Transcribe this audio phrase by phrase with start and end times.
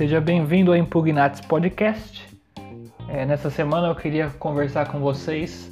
[0.00, 2.26] Seja bem-vindo ao Impugnatis Podcast.
[3.06, 5.70] É, nessa semana eu queria conversar com vocês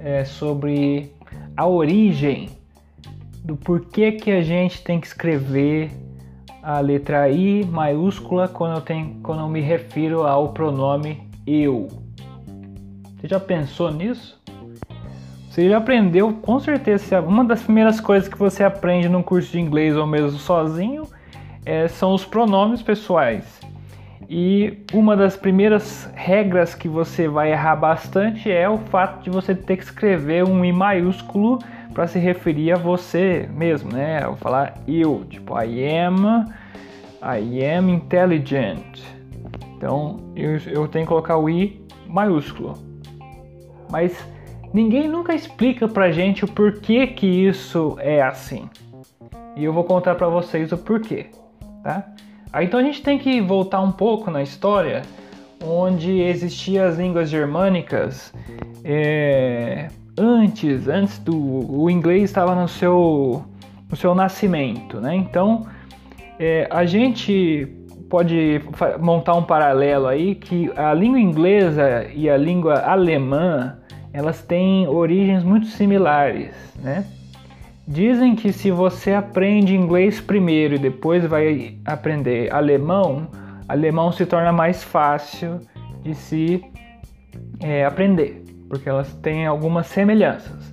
[0.00, 1.12] é, sobre
[1.56, 2.50] a origem
[3.44, 5.92] do porquê que a gente tem que escrever
[6.60, 11.86] a letra I maiúscula quando eu, tenho, quando eu me refiro ao pronome eu.
[13.20, 14.42] Você já pensou nisso?
[15.48, 19.60] Você já aprendeu, com certeza, uma das primeiras coisas que você aprende num curso de
[19.60, 21.06] inglês ou mesmo sozinho
[21.64, 23.60] é, são os pronomes pessoais.
[24.28, 29.54] E uma das primeiras regras que você vai errar bastante é o fato de você
[29.54, 31.58] ter que escrever um I maiúsculo
[31.92, 34.20] para se referir a você mesmo, né?
[34.22, 36.46] Eu vou falar eu, tipo I am,
[37.22, 39.02] I am intelligent.
[39.76, 42.74] Então eu, eu tenho que colocar o I maiúsculo.
[43.90, 44.16] Mas
[44.72, 48.68] ninguém nunca explica pra gente o porquê que isso é assim.
[49.54, 51.26] E eu vou contar para vocês o porquê,
[51.82, 52.06] tá?
[52.52, 55.02] Aí então a gente tem que voltar um pouco na história,
[55.64, 58.32] onde existiam as línguas germânicas
[58.84, 63.44] é, antes, antes do o inglês estava no seu
[63.88, 65.14] no seu nascimento, né?
[65.14, 65.66] Então
[66.38, 67.66] é, a gente
[68.10, 68.60] pode
[69.00, 73.78] montar um paralelo aí que a língua inglesa e a língua alemã
[74.12, 77.06] elas têm origens muito similares, né?
[77.86, 83.26] Dizem que se você aprende inglês primeiro e depois vai aprender alemão,
[83.68, 85.60] alemão se torna mais fácil
[86.02, 86.64] de se
[87.60, 90.72] é, aprender, porque elas têm algumas semelhanças.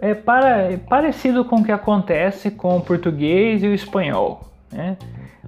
[0.00, 4.40] É, para, é parecido com o que acontece com o português e o espanhol.
[4.70, 4.96] Né?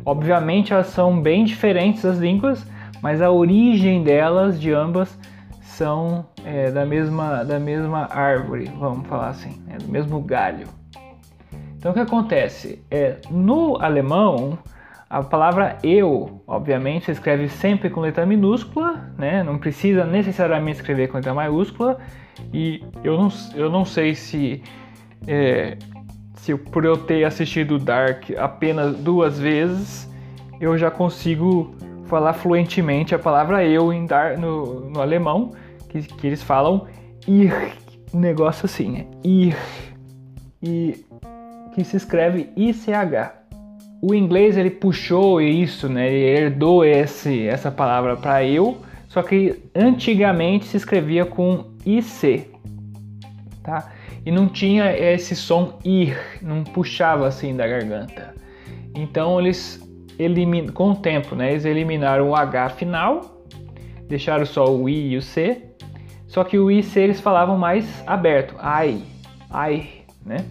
[0.04, 2.66] Obviamente elas são bem diferentes as línguas,
[3.00, 5.16] mas a origem delas, de ambas,
[5.78, 9.78] são é, da, mesma, da mesma árvore, vamos falar assim, né?
[9.78, 10.66] do mesmo galho.
[11.76, 12.84] Então o que acontece?
[12.90, 14.58] É, no alemão,
[15.08, 19.44] a palavra eu, obviamente, se escreve sempre com letra minúscula, né?
[19.44, 21.98] não precisa necessariamente escrever com letra maiúscula,
[22.52, 24.60] e eu não, eu não sei se,
[25.28, 25.78] é,
[26.34, 30.12] se por eu ter assistido Dark apenas duas vezes,
[30.60, 31.72] eu já consigo
[32.06, 35.52] falar fluentemente a palavra eu em dar, no, no alemão,
[35.88, 36.86] que, que eles falam
[37.26, 37.52] ir,
[38.12, 39.06] um negócio assim, né?
[39.24, 39.56] ir,
[40.62, 41.04] e
[41.74, 43.32] que se escreve ICH.
[44.00, 46.12] O inglês ele puxou isso, né?
[46.12, 48.78] Ele herdou esse, essa palavra para eu,
[49.08, 52.50] só que antigamente se escrevia com IC,
[53.62, 53.92] tá?
[54.24, 58.34] E não tinha esse som ir, não puxava assim da garganta.
[58.94, 59.80] Então eles
[60.18, 61.52] eliminam, com o tempo, né?
[61.52, 63.44] Eles eliminaram o H final,
[64.08, 65.67] deixaram só o I e o C
[66.28, 69.02] só que o IC eles falavam mais aberto, ai,
[69.50, 69.88] ai,
[70.24, 70.44] né?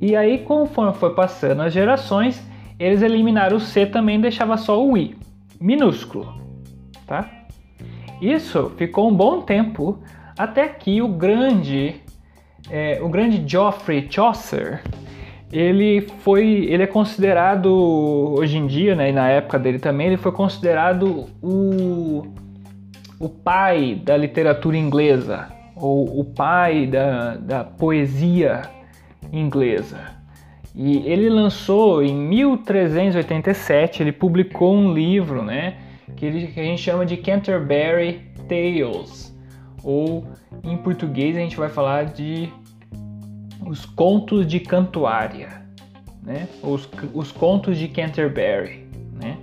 [0.00, 2.46] E aí, conforme foi passando as gerações,
[2.78, 5.16] eles eliminaram o C também deixava só o I,
[5.58, 6.38] minúsculo,
[7.06, 7.28] tá?
[8.20, 9.98] Isso ficou um bom tempo
[10.36, 11.96] até que o grande,
[12.70, 14.82] é, o grande Geoffrey Chaucer,
[15.50, 17.66] ele foi, ele é considerado
[18.36, 22.26] hoje em dia, né, e na época dele também, ele foi considerado o
[23.24, 28.62] o pai da literatura inglesa, ou o pai da, da poesia
[29.32, 29.98] inglesa.
[30.74, 35.78] E ele lançou em 1387, ele publicou um livro, né,
[36.14, 39.34] que, ele, que a gente chama de Canterbury Tales,
[39.82, 40.26] ou
[40.62, 42.52] em português a gente vai falar de
[43.66, 45.62] os contos de Cantuária,
[46.22, 49.38] né, os, os contos de Canterbury, né.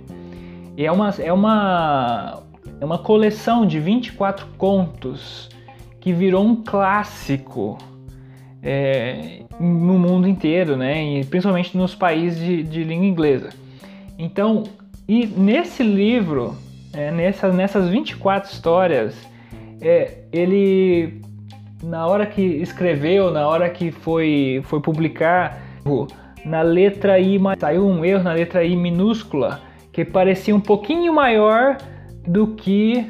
[0.76, 2.42] E é uma, é uma,
[2.82, 5.48] é uma coleção de 24 contos
[6.00, 7.78] que virou um clássico
[8.60, 11.00] é, no mundo inteiro, né?
[11.00, 13.50] E principalmente nos países de, de língua inglesa.
[14.18, 14.64] Então,
[15.08, 16.56] e nesse livro,
[16.92, 19.14] é, nessas, nessas 24 histórias,
[19.80, 21.20] é, ele,
[21.84, 25.62] na hora que escreveu, na hora que foi, foi publicar,
[26.44, 29.60] na letra I, saiu um erro na letra I minúscula,
[29.92, 31.78] que parecia um pouquinho maior
[32.26, 33.06] do que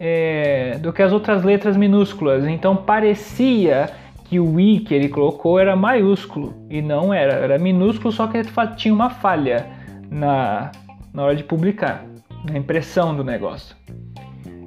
[0.00, 2.46] é, do que as outras letras minúsculas.
[2.46, 3.90] Então parecia
[4.24, 8.42] que o i que ele colocou era maiúsculo e não era, era minúsculo, só que
[8.76, 9.66] tinha uma falha
[10.10, 10.70] na,
[11.12, 12.04] na hora de publicar,
[12.44, 13.74] na impressão do negócio.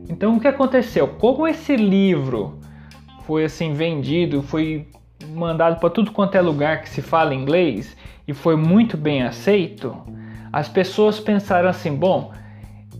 [0.10, 1.08] Então o que aconteceu?
[1.08, 2.60] Como esse livro
[3.26, 4.88] foi assim vendido, foi
[5.30, 7.96] mandado para tudo quanto é lugar que se fala inglês
[8.28, 9.96] e foi muito bem aceito,
[10.52, 12.32] as pessoas pensaram assim: bom,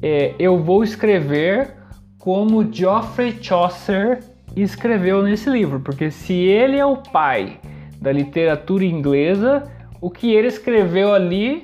[0.02, 1.76] é, eu vou escrever
[2.18, 4.20] como Geoffrey Chaucer
[4.56, 7.60] escreveu nesse livro, porque se ele é o pai
[8.00, 9.64] da literatura inglesa,
[10.00, 11.62] o que ele escreveu ali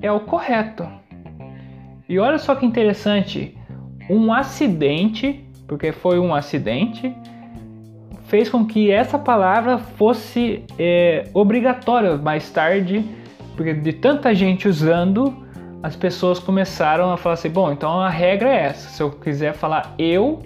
[0.00, 0.86] é o correto.
[2.08, 3.56] E olha só que interessante,
[4.08, 7.14] um acidente, porque foi um acidente,
[8.26, 13.04] fez com que essa palavra fosse é, obrigatória mais tarde,
[13.56, 15.43] porque de tanta gente usando,
[15.84, 18.88] as pessoas começaram a falar assim: bom, então a regra é essa.
[18.88, 20.42] Se eu quiser falar eu,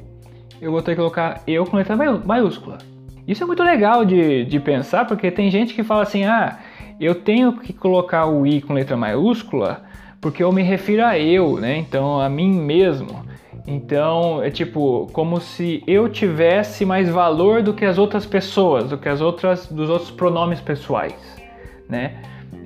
[0.60, 2.78] eu vou ter que colocar eu com letra maiúscula.
[3.24, 6.58] Isso é muito legal de, de pensar, porque tem gente que fala assim: ah,
[6.98, 9.84] eu tenho que colocar o i com letra maiúscula
[10.20, 11.78] porque eu me refiro a eu, né?
[11.78, 13.24] Então a mim mesmo.
[13.64, 18.98] Então é tipo como se eu tivesse mais valor do que as outras pessoas, do
[18.98, 21.14] que as outras dos outros pronomes pessoais,
[21.88, 22.16] né?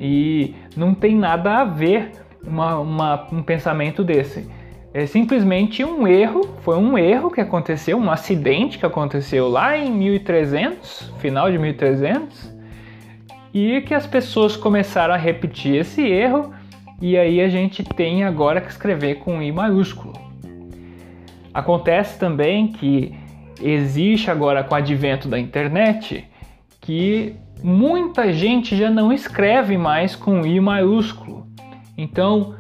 [0.00, 4.48] E não tem nada a ver uma, uma, um pensamento desse.
[4.94, 9.90] É simplesmente um erro, foi um erro que aconteceu, um acidente que aconteceu lá em
[9.90, 12.52] 1300, final de 1300,
[13.54, 16.52] e que as pessoas começaram a repetir esse erro
[17.00, 20.12] e aí a gente tem agora que escrever com I maiúsculo.
[21.52, 23.14] Acontece também que
[23.60, 26.24] existe agora com o advento da internet
[26.80, 31.46] que muita gente já não escreve mais com I maiúsculo.
[31.96, 32.54] Então,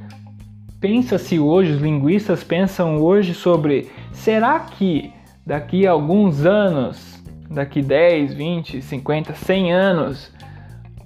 [0.80, 5.12] pensa-se hoje, os linguistas pensam hoje sobre será que
[5.46, 10.32] daqui a alguns anos, daqui 10, 20, 50, 100 anos,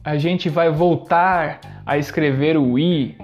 [0.05, 3.17] a gente vai voltar a escrever o i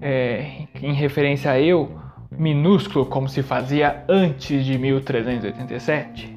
[0.00, 1.98] é, em referência a eu,
[2.30, 6.36] minúsculo como se fazia antes de 1387?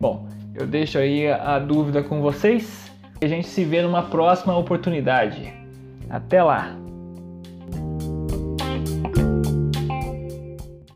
[0.00, 2.84] Bom, eu deixo aí a dúvida com vocês
[3.24, 5.52] a gente se vê numa próxima oportunidade.
[6.08, 6.83] Até lá!